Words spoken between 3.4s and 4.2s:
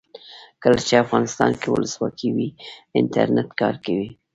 کار کوي.